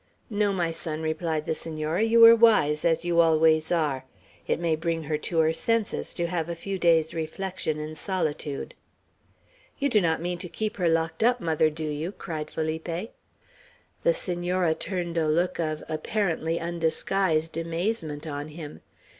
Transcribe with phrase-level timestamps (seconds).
[0.31, 4.05] "No, my son," replied the Senora, "you were wise, as you always are.
[4.47, 8.73] It may bring her to her senses, to have a few days' reflection in solitude."
[9.77, 13.11] "You do not mean to keep her locked up, mother, do you?" cried Felipe.
[14.01, 18.81] The Senora turned a look of apparently undisguised amazement on him.